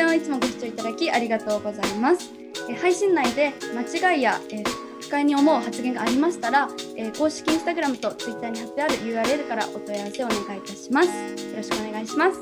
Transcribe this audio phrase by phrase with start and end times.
[0.00, 2.30] 線をいつもご視聴いただきありがとうございます。
[2.70, 4.62] え配信内で間違いや、え
[5.02, 11.08] 不快に思う発言がありましたら、え公式インスタグラムとツイッターに貼ってある URL からお問い合わせをお願いいたします。
[11.08, 12.40] よろしくお願いします。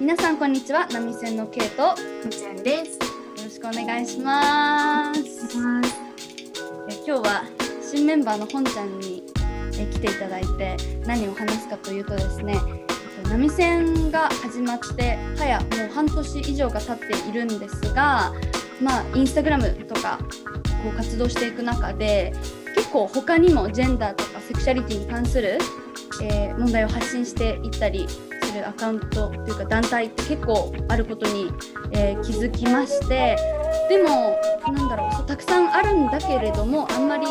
[0.00, 0.88] 皆さんこんにちは。
[0.88, 1.82] 波線のケイト。
[1.82, 2.98] よみちゃんです。
[3.44, 5.20] ろしくお願いします。
[6.88, 7.44] え今日は
[7.82, 9.22] 新メンバーの本ちゃんに
[9.78, 12.85] え来ていただいて何を話すかというとですねえっと
[13.30, 18.32] 波線が始まって早もう半年以上が経っているんですが
[18.80, 20.18] まあインスタグラムとか
[20.82, 22.32] こう活動していく中で
[22.74, 25.58] 結構他にもジェンダーとかセクシャリティに関する、
[26.22, 31.50] えー問題を発信していったりするアカウントというか団体って結構あることに、
[31.92, 33.36] えー気づきまして
[33.90, 34.38] でも
[34.72, 37.26] なんだろうそうたくさんあるんだけれどもあんまり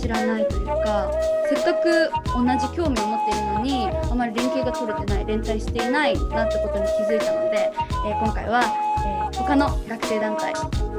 [0.00, 1.10] 知らないというか
[1.48, 7.70] せっかく同じ興味を持っているのにあまり連携が取れてない連帯していないなってことに気づいたので、
[8.06, 8.62] えー今回は、
[9.06, 10.52] えー他の学生団体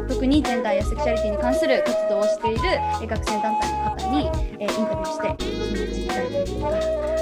[0.07, 2.61] 特にジェンダーやセクシャリティに関する活動をしている、
[3.01, 4.29] え学生団体の方に、
[4.59, 6.67] えインタビューしてその実態というか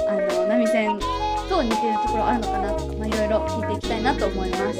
[0.08, 0.98] あの波線
[1.48, 4.74] と似ているところあるのかなとか、まあ、いろいろ聞いていきたいなと思います。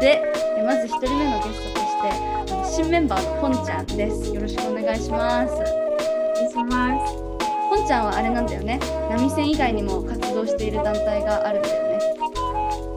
[0.00, 0.22] で、
[0.56, 4.32] えまず1人目のゲストとして新メンバーのポンちゃんです。
[4.34, 5.79] よろしくお願いします。
[6.70, 7.14] ます。
[7.68, 8.80] ポンちゃんはあれなんだよね。
[9.10, 12.00] 波線以外にも活動している団体があるんだよね。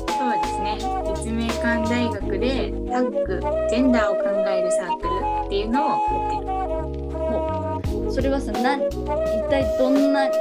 [0.08, 0.78] そうですね。
[1.14, 5.10] 立命館大学でタッグジェンダーを考えるサークル
[5.46, 5.96] っていうのをや
[7.78, 8.12] ってる。
[8.12, 8.90] それはさ、な一
[9.50, 10.40] 体どんな活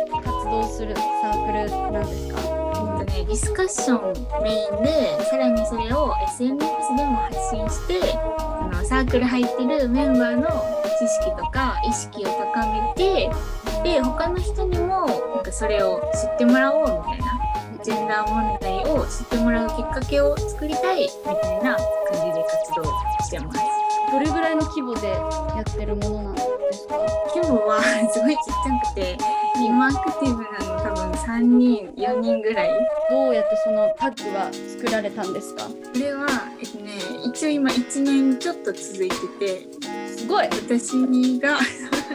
[0.50, 2.38] 動をするサークルなんですか？
[2.38, 4.12] えっとね、ディスカッション
[4.43, 13.28] メインでさらにそれを SNS でも発信してあのサークル入ってるメンバーの知識とか意識を高めて
[13.82, 21.82] で他の人にもなんかそれを知ってもらおうみたいなジェンダー問題を知ってもらうきっかけを作りたいみたいな感
[22.12, 22.84] じで活動
[23.24, 23.60] してます。
[24.12, 26.42] どれぐらいの規模でやってるものなんで
[26.72, 26.94] すか？
[27.34, 27.82] 規模は
[28.12, 29.19] すごいちっちゃくて
[29.56, 32.70] 今アクティブなの多分3人4人ぐらい。
[33.10, 35.64] どうやってそのタッグは作られたんですか？
[35.64, 36.26] これは、
[36.60, 36.92] えっとね、
[37.26, 39.66] 一応今1年ちょっと続いてて
[40.22, 40.93] すごい、私
[41.41, 41.59] が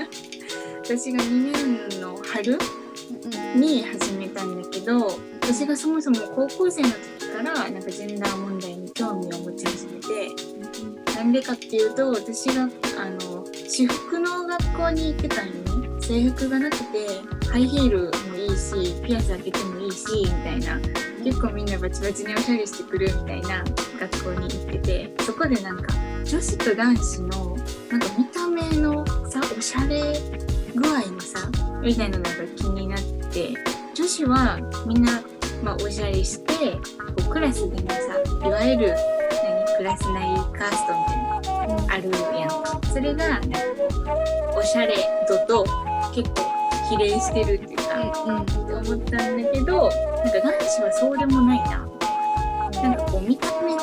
[0.82, 16.02] 私が2年の春うんに始めたんだけど私がそもそも高校生の時からなんかジェンダー問題に興味を持ち始めてなんでかっていうと私があの私服の学校に行ってたんよね。
[16.02, 16.86] 制服がなくて
[17.52, 20.80] ハイヒールもいいしピアス開けてもいいしみたいな。
[21.26, 23.62] 結構みんなバチバチにおしゃれしてくるみたいな
[24.00, 27.57] 学校に行っててそこでなんか女子と男子の
[27.90, 30.14] なんか見た目のさおしゃれ
[30.76, 31.50] 具合のさ
[31.82, 33.00] みたいなのが気になっ
[33.32, 33.54] て
[33.96, 35.22] 女子はみんな、
[35.64, 36.82] まあ、おしゃれしてこ
[37.30, 37.98] うクラスでもさ
[38.46, 38.94] いわゆる
[39.44, 42.82] 何クラス内カーストみたいなあるやん。
[42.94, 44.96] それがなんかこうおしゃれ
[45.28, 45.66] 度と
[46.14, 46.42] 結構
[46.90, 48.42] 比例してるっていうか、うんうん。
[48.42, 51.88] って思ったんだけどなんか男子はそうでもないな。
[52.82, 53.78] なんかこう見た目で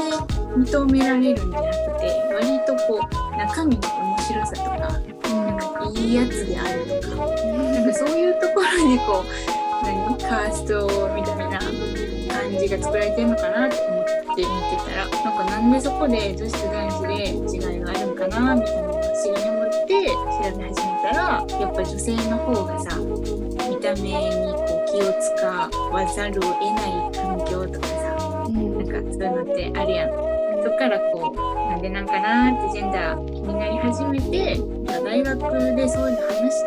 [0.56, 14.48] 認められるんじゃなくて割とこう中身の面白さとかなんかいいやつであるとかなんかそういうところにこう何カーストみたいな感じが作られてるのかなって思って見て
[14.90, 28.78] たらなんかなんでそこで女子と男子で違いがあるんかなみたいな不思議に思って調べ始めたらやっぱ女性の方がさ見た目にこう気を使わざるを得ない環境とかさうん。
[28.78, 30.34] なんかそういうのってあるやん。
[30.64, 36.64] そっからこうなんでなんかなーってジェンダー気になり始めて大学でそういうの話し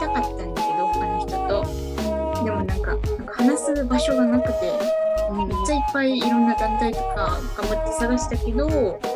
[0.00, 5.00] たかったんだけど他の人とでもなんかなんか話す場所がなくて
[5.32, 8.72] めっちゃいっぱいいろんな団体とか頑張って探したけどな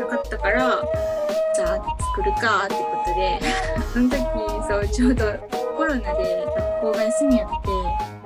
[0.06, 0.82] かったから
[1.54, 3.40] じゃあ作るかってことで
[3.92, 4.18] その時
[4.68, 5.24] そうちょうど
[5.76, 7.50] コロナで学校が休みやっ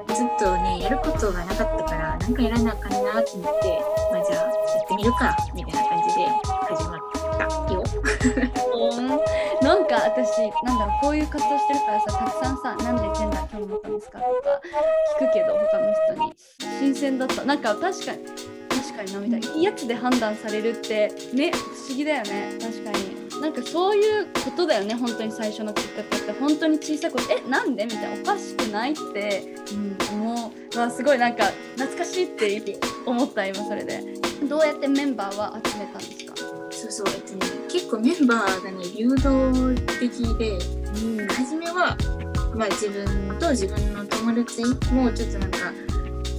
[0.06, 3.81] てずっとねやることがなかったからなんかやらなあかんなと思って
[4.12, 4.50] まあじゃあや
[4.85, 6.26] ってみるかみたいな感じで
[6.75, 7.07] 始まった。
[9.62, 14.18] なんか私なんだろうこういう活動してるからさたくさんさなんでジェンダー興味持ったんですか。
[14.18, 14.60] とか
[15.20, 16.34] 聞くけど他の人に。
[16.80, 17.44] 新鮮だった。
[17.44, 18.24] なんか確かに
[18.68, 19.56] 確かになみたいな。
[19.56, 21.56] いいやつで判断されるってね不
[21.88, 22.52] 思議だよね。
[22.60, 23.18] 確かに。
[23.40, 26.32] なんかそういうことだよね本当に最初のきっかけって。
[26.32, 28.22] 本当に小さいことえなんでみたいな。
[28.22, 31.18] おかしくないって、うん、思うわすごい。
[31.18, 31.44] なんか
[31.76, 34.02] 懐かしいって思った今それで。
[34.48, 36.36] どうやってメンバーは集めたんですか？
[36.70, 40.58] そうそう、えっとね、結構メンバーがね流動的で
[41.02, 41.26] うん。
[41.28, 41.96] 初めは、
[42.54, 45.58] まあ、自分と自分の友達もちょっとなんか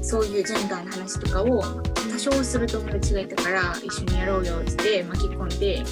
[0.01, 5.83] そういうジェンダーの話とかを多歌唱する友達がいたから一緒にやろうよって巻き込んで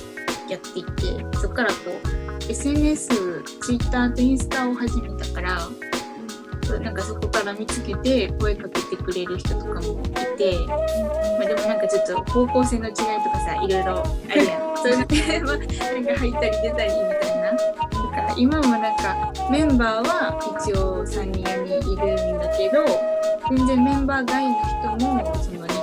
[0.49, 0.85] やっていっ
[1.31, 5.69] てそこからこう SNS、Twitter とインスタを始めたから
[6.79, 17.51] なんかそこから見つけて声かけてくれる人とかもいて、まあ、でもなんかちょっと方向性の違いとかさいろいろあるやんそういうので、まあ、なんか入ったり出たりみたいな。
[17.51, 17.57] だ
[18.09, 22.85] から今もなんかメンバーは一応3人4人いるんだけど
[23.49, 25.73] 全然メンバー外の人もそのね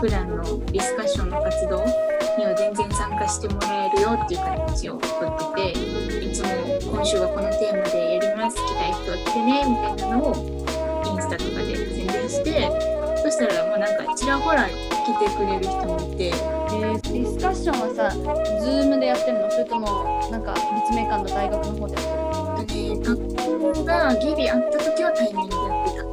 [0.00, 1.84] 普段のディスカッションの活動
[2.38, 6.48] には全然参加してもらえるよっていう形をとってていつも
[6.92, 10.34] 今週はこのテーマでやります来たい人は来てねみたいなのを
[11.06, 12.68] インスタとかで宣伝して
[13.22, 14.72] そしたらもうなんかちらほら来
[15.18, 16.55] てくれる人もいて
[16.96, 19.50] えー、ディスカッションはさ、ズームでやってるの？
[19.50, 19.86] それとも
[20.30, 21.94] なんか立命館の大学の方で？
[21.94, 23.12] やってるのね学
[23.74, 26.06] 校がギリあった時は対面でやってた。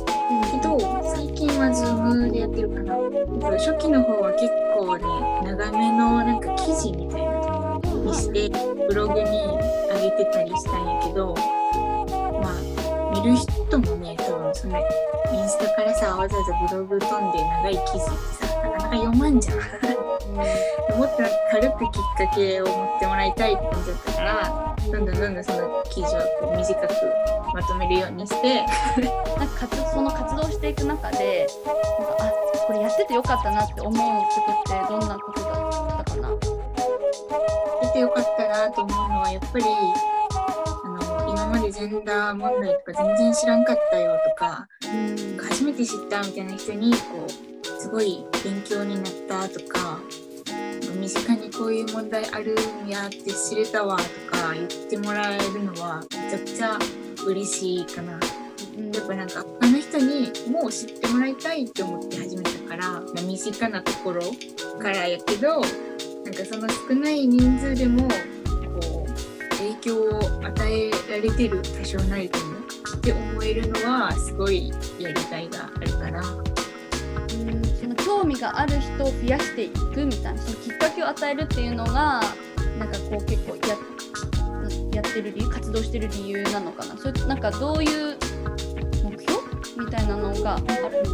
[0.52, 0.78] けど
[1.16, 2.94] 最近はズームでやってるかな。
[3.58, 5.04] 初期の方は結構ね
[5.44, 8.50] 長めのなんか記事みたいなのにして
[8.88, 9.30] ブログに
[9.92, 11.36] 上げてたりしたんやけど
[12.42, 12.54] まあ
[13.14, 18.10] 見る人もね多分そのインスタからさわざわざブログ飛んで長い記事っ
[18.40, 19.58] てさなかなか読まんじゃん。
[20.34, 26.94] もっと軽くきっかけを持ってもらいたいって感じだったからどんどんどんどんその記事をこう短く
[27.54, 28.66] まとめるようにして
[29.38, 31.48] なんか活その活動していく中で
[32.00, 32.32] なんかあ
[32.68, 33.98] これやっててよかったなって思うこ
[34.68, 35.48] とってどんなことだ
[36.02, 36.30] ったかな？
[37.82, 39.66] 出てよかったなと思うのはやっぱり
[41.30, 45.38] 今までジェンダー問題とか全然知らんかったよとかうん。
[45.38, 50.00] 初めて知ったみたいな人にこうすごい勉強になったとか
[51.04, 52.56] 身近にこういう問題ある
[52.86, 56.80] んやって知れたわとか言ってもらえるのはめちゃくちゃ
[57.26, 58.18] 嬉しいかな。
[58.78, 64.22] うんやっぱなんか他の人にもう知ってもらいたいって思って始めたから、まあ身近なところ
[64.80, 68.08] からやけどなんかその少ない人数でも
[68.80, 72.60] こう影響を与えられてる多少なりとも
[72.96, 74.70] って思えるのはすごい
[75.00, 76.53] やりがいがあるかな。
[77.84, 82.22] その興味がある人を増やしていくみたいなそのきっかけを与えるっていうのが
[82.80, 83.76] なんかこう結構や
[84.94, 86.98] やってる理由活動してる理由なのかな。
[86.98, 88.18] それなんかどういう
[89.04, 89.44] 目標？
[89.78, 90.66] みたいなのがある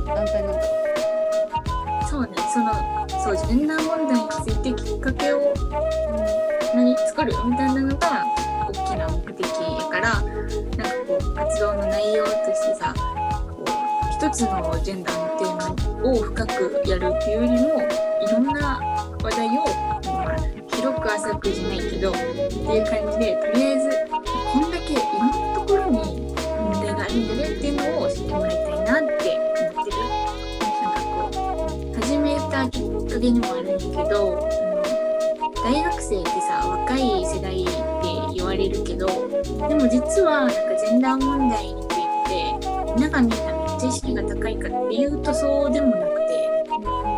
[0.06, 0.62] 団体なんだ
[2.02, 2.72] ろそうねその
[3.24, 5.54] そうジェンダー問題についてきっかけをう、
[6.76, 8.26] 何作るみたいなのが
[8.68, 10.34] 大きな目的やからなんか
[11.08, 15.29] こう活動の内容としてさこう一つのジェンダーの
[16.04, 17.82] を深くやるっていうよりも
[18.22, 18.80] いろんな
[19.22, 19.66] 話題を、
[20.72, 23.90] 広く浅くじゃないけどっていう感じでとりあえず
[24.54, 26.34] こんだけいろんなところに
[26.72, 29.38] 問題があるんだねっていうのを知ってもらいたいなって
[29.72, 29.98] 思ってる。
[30.60, 31.30] なんかこ
[31.92, 34.84] う始めたきっかけにもあるんやけどあの
[35.64, 37.74] 大学生ってさ若い世代って
[38.36, 39.06] 言われるけど
[39.68, 41.98] でも実はなんかジェンダー問題につい
[42.30, 46.60] てみんながみんなめっちゃ意識が高いかっていうとそうでもなくて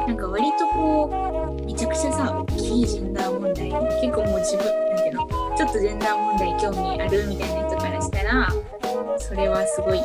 [0.07, 5.27] なんか割とこうめちゃくちゃさ大きいジェンダー問題結構もう自分なんていうの
[5.57, 8.47] ちょっとジェンダー問題興味あるみたいな人からしたら
[9.17, 10.01] それはすごい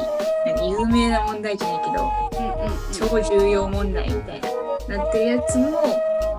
[0.47, 2.11] なんか有名な問題じゃないけど
[2.41, 2.93] うんうんうん。
[2.93, 4.41] 超重要問題みたい
[4.89, 5.83] ななってるやつも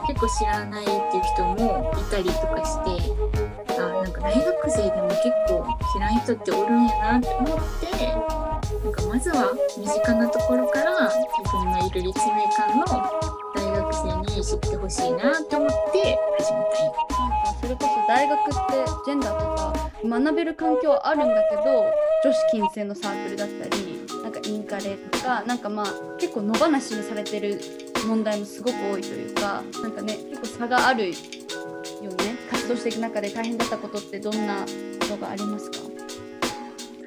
[0.08, 8.47] 結構知らないっていう人もいたりとかしてあなんか大学生でも結構知らん人っておるんやなって思って
[8.84, 12.86] なんかまずは身近なところから自分のいる立命館の
[13.56, 16.94] 大学生に知ってほしいなって思って始めたんよ。
[17.20, 18.52] なんかそれこそ大学って
[19.06, 21.62] ジェンダーとか学べる環境はあるんだけど
[22.24, 25.86] 女子禁制のサークルだったりなんかインカレとかなんかまあ
[26.20, 27.60] 結構野放しにされてる
[28.08, 31.18] 問題もすごく多いというかなんかね結構差があるよね
[32.52, 35.87] 活動していく中で大変だったことってどんなことがありますか？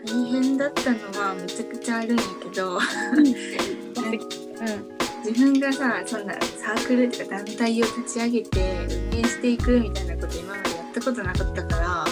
[0.07, 2.81] 大変だったのはめちゃくちゃあるんやけどうん
[5.25, 12.05] 自分がさそんなサークルとか団体を立ち上げて運営していくみたいなこと今までやったことなかったから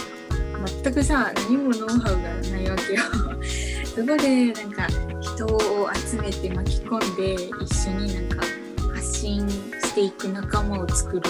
[0.83, 3.01] 全くさ何もノウハウがないわけよ。
[3.95, 4.87] そこでなんか
[5.21, 8.45] 人を集めて巻き込んで一緒になんか
[8.93, 11.21] 発信していく仲間を作る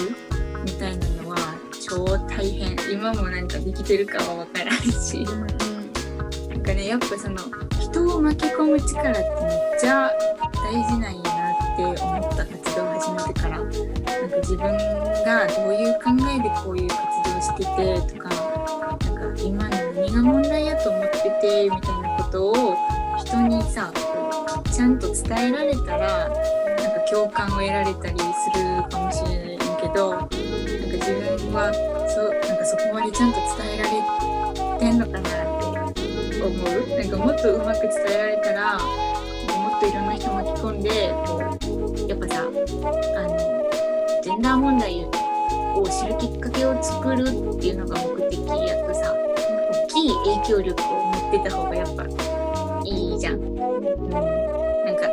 [0.64, 1.36] みたいなのは
[1.80, 5.24] 超大変今もなんかできてるかは分からんし。
[6.50, 7.38] なんかねやっぱその
[7.80, 10.10] 人を巻き込む力ってめっちゃ
[10.52, 11.40] 大事なんやな
[11.74, 14.76] って思った活動を始めてからなんか自分
[15.24, 16.98] がどういう考えでこういう活
[17.30, 22.76] 動をしててとかなんか今何が問題やと思っててみたいなことを
[23.18, 23.92] 人にさ
[24.72, 31.72] ちゃんと伝えられたらなんか共感を得られたりするかもしれないけどなんか自分は
[32.08, 34.19] そなんかそこまでちゃんと伝えられて
[36.52, 36.62] 思
[36.94, 36.98] う？
[36.98, 38.82] なんかもっとうまく伝えられたらも
[39.76, 43.38] っといろんな人巻き込んでこうやっぱさあの
[44.22, 47.26] ジェンダー問題を知るきっかけを作るっ
[47.58, 50.08] ていうのが目的やとさ大きい
[50.42, 52.04] 影響力を持ってた方がやっぱ
[52.84, 53.34] いいじゃん。
[53.34, 53.56] うん、
[54.10, 54.20] な
[54.92, 55.06] んか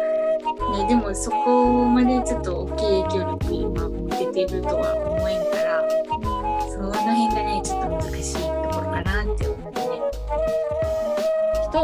[0.74, 5.84] ねでもそこまでちょっと大きい影響力今持ててるとは思えんから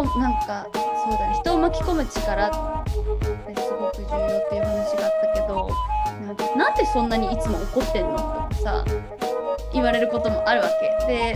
[0.01, 2.51] 人なんかそうだね人を巻き込む力っ
[2.85, 5.69] てすごく重要っていう話があったけど
[6.57, 8.85] なんでそんなにいつも怒ってんのとかさ
[9.73, 11.07] 言われることもあるわけ。
[11.07, 11.35] で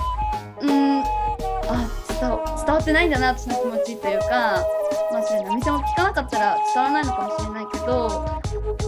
[0.62, 1.88] うんあ
[2.20, 4.64] 伝わ伝わってないんだな私の気持ちというか
[5.12, 8.26] まあそれ波線を聞かなかったら伝わらないのかもしれないけど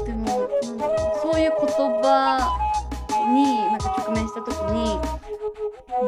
[0.05, 1.67] でもなんだろうそういう言
[2.01, 2.39] 葉
[3.33, 4.99] になんか直面した時に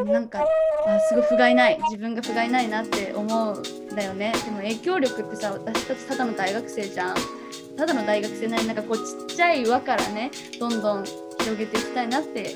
[0.05, 0.45] なんか
[0.85, 1.77] あすごい不甲斐ない。
[1.89, 4.33] 自分が不甲斐ないなって思うんだよね。
[4.45, 7.15] でも影響力ってさ私たちただの大学生じゃん。
[7.77, 11.03] ただの大学生なりなんかこうちっちゃい輪からねどんどん
[11.39, 12.53] 広げていきたいなって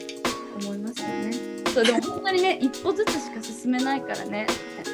[0.61, 1.31] 思いますよね。
[1.73, 4.47] そうでも本当にね 一歩ずつしか進めないからね。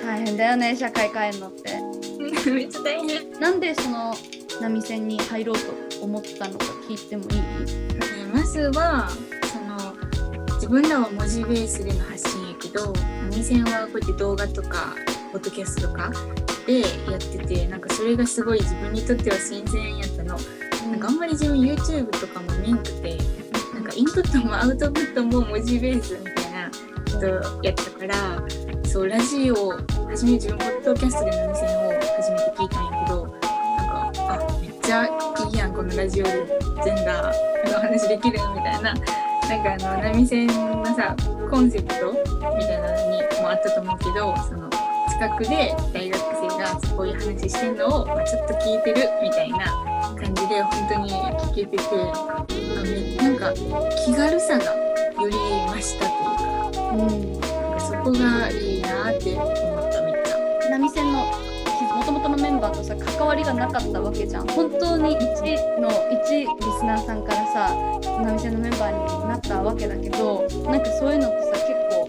[0.03, 1.79] 大変だよね社会変えるのって。
[2.49, 3.39] めっちゃ大変。
[3.39, 4.15] なんでその
[4.61, 7.41] 波線に入ろうと思ったのか聞いてもいい？
[8.33, 9.09] まずは
[10.71, 12.93] 分らは文字ベースでの発信やけど
[13.29, 14.95] 波線はこうやって動画とか
[15.33, 16.11] ポッドキャストとか
[16.65, 20.37] でやっててなんかそれがすごい自分にとっては新鮮やったの。
[20.89, 23.17] なんかあんまり自分 YouTube とかも見んくて
[23.73, 26.71] なんかインプットもアウトプットも文字ベースみたいな
[27.05, 27.27] 人
[27.63, 28.43] やったから
[28.87, 29.71] そうラジオ
[30.09, 36.31] 初め自分ポッドキャストで波線を初めて聞いたんやけどなんかあめっちゃいいやんこのラジオで
[36.83, 38.95] ジェンダーの話できるみたいな
[39.51, 41.13] なんかあの波線のさ
[41.49, 44.69] コンセプトみたいなのにもあったと思うけどその
[45.09, 49.57] 近くで大学生がこういう話してんのを、ま、ちょっと聞いてるみたいな
[50.17, 51.11] 感じで本当に
[51.51, 53.53] 聞けててあなんか
[54.05, 60.69] 気軽さがより増したというかうんなんかそこがいいなって思っためっちゃ。
[60.69, 61.50] 波線の
[62.61, 64.47] ともとさ関わりがなかったわけじゃん。
[64.47, 66.45] 本当に1の1リ
[66.79, 67.73] スナーさんからさ
[68.05, 72.07] 波線のメンバーになったわけだけどなんかそういうのってさ結構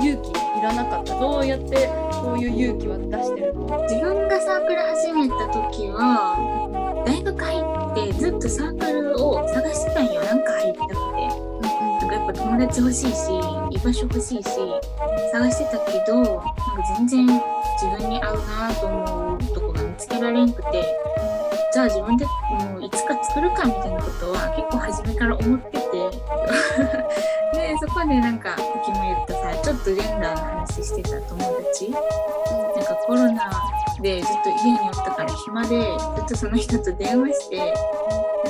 [0.00, 1.20] 勇気いらなかった。
[1.20, 3.82] どうやってそういう勇気は出してるの？
[3.82, 7.60] 自分がサークル始めた時は大学入
[8.06, 10.22] ってずっとサークルを探してたんよ。
[10.22, 10.96] なんか入りたくて。
[11.60, 13.28] なんかやっぱ友達欲しいし
[13.70, 14.48] 居場所欲しいし
[15.30, 16.54] 探してたけどなんか
[16.96, 19.69] 全然自分に合うなと思うとこ
[20.00, 20.84] つけられんくて
[21.72, 25.80] じゃあ自分でもういつか作るかみたいなことは結構初めから思ってて。
[27.52, 31.90] でそこでなんかさっきも言ったさちょっとジェンダーの話してた友達。
[31.90, 33.50] なんかコロナ
[34.00, 35.82] でずっと家におったから暇で
[36.16, 37.76] ずっとその人と電話してなんか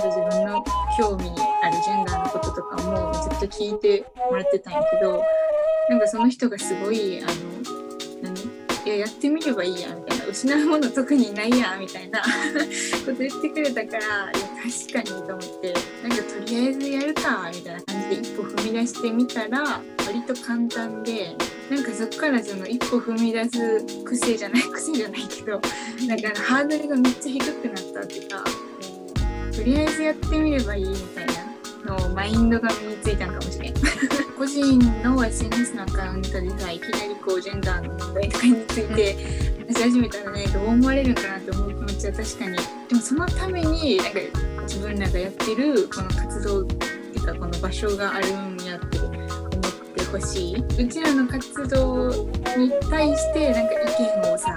[0.04, 0.64] 自分の
[0.96, 5.22] 興味あるジェンダーのこととかもずっと聞いてもらってたんやけど
[5.88, 7.28] なんかその人がすごいあの
[8.22, 8.40] 何
[8.86, 10.09] いややってみればいいやみたいな。
[10.28, 12.26] 失うもの特にないやみたいなこ
[13.06, 14.32] と言ってくれたから
[14.92, 21.36] 確かにと思ってなんかとりあえずやるかみたいな感じで一歩踏み出してみたら割と簡単で
[21.70, 25.60] なんかそこからその一歩踏み出す癖じゃない 癖じゃないけど
[26.06, 28.44] なんかハードルがめっちゃ低くなったっていうか
[29.54, 31.26] とりあえずやってみればいいみたい
[31.84, 33.74] なのマインドが身についたのかもしれん
[34.40, 39.14] 個人の SNS のアカウントでさいきなりこうジェンダーの問題とかについて
[39.68, 42.56] 話し始めたらねどう思われるんかなって思う気持ちは確かに
[42.88, 44.20] でもそのためになんか
[44.62, 49.12] 自分らがやってるこの活動っていうかこの場所があるんやって思っ
[49.94, 52.08] てほしいうちらの活動
[52.56, 54.54] に対してなんか意見をさ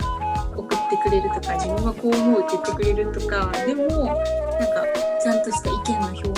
[0.55, 4.85] 送ってくれるとか自分はこう思うって言ってくれるとかでもなんか
[5.21, 6.32] ちゃんとした意見の表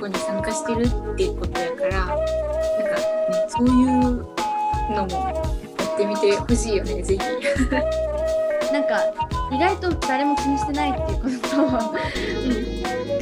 [0.00, 2.24] こに参加してるっていうことやからなんかね
[3.48, 4.00] そういう
[4.94, 5.34] のもや
[5.94, 7.20] ってみてほしいよねぜひ。
[8.72, 9.00] なんか
[9.52, 11.56] 意外と誰も気にしてないっていうこと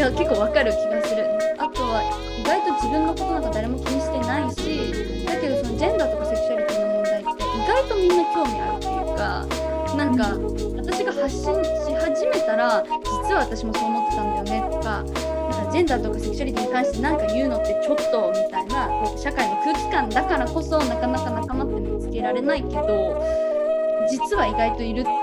[0.04, 1.26] が結構わかる気がする。
[1.58, 2.02] あとは
[2.38, 7.34] 意外と自分のことなんか誰も気にしてないしだけどそのジェンダーとかセクシュアリティの問題って意
[7.66, 9.46] 外とみんな興味あるっていうか
[9.96, 10.24] なんか
[10.76, 15.04] 私が発信し始めたら実は私もそう思ってたんだよねとか
[15.70, 23.22] ジェンダーとかセクシュアリティに関して何か言うのってちょっとみたいな社会の空気感だからこそなかなか仲間って見つけられないけど
[24.10, 25.14] 実は意外といるっていう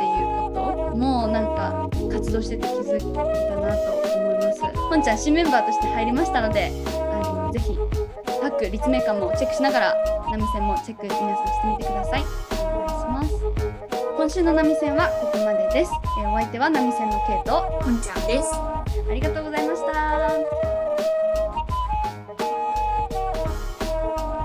[0.53, 4.61] こともなんか活動してて気づいたなと思います。
[4.89, 6.71] 本ちゃん新メンバーとして入りましたので
[7.11, 7.77] あのぜひ
[8.41, 9.95] 各立命館もチェックしながら
[10.29, 12.21] 波線もチェック皆さんしてみてください。
[12.21, 12.25] お
[12.77, 13.33] 願いします。
[14.15, 18.53] 今週の波線はここまでです、えーお相手は波線のケイト本ちゃんです。
[18.53, 19.54] ありがとうございました